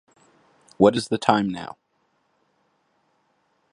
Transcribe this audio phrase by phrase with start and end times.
[0.77, 1.77] What is the time now?